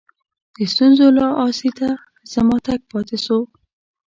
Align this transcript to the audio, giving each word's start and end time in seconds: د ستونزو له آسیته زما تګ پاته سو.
د 0.55 0.57
ستونزو 0.73 1.05
له 1.17 1.25
آسیته 1.47 1.89
زما 2.33 2.57
تګ 2.65 2.79
پاته 2.91 3.17
سو. 3.25 3.37